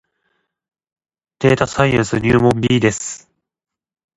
[1.37, 3.29] データサイエンス入門 B です